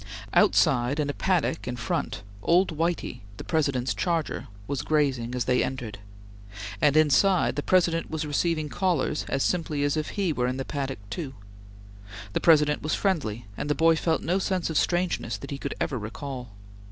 [0.33, 5.63] Outside, in a paddock in front, "Old Whitey," the President's charger, was grazing, as they
[5.63, 5.99] entered;
[6.81, 10.65] and inside, the President was receiving callers as simply as if he were in the
[10.65, 11.35] paddock too.
[12.33, 15.75] The President was friendly, and the boy felt no sense of strangeness that he could
[15.79, 16.49] ever recall.